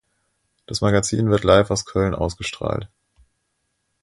[0.65, 2.89] Das Magazin wird live aus Köln ausgestrahlt.